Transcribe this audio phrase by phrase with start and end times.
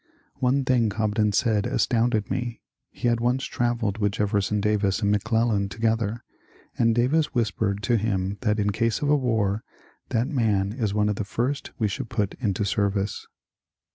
[0.39, 2.63] One thing Cobden said astounded me.
[2.89, 6.23] He had once travelled with Jefferson Davis and McClellan together,
[6.75, 9.63] and Davis whispered to him that in case of a war
[10.07, 13.27] ^^ that man is one of the first we should put into service."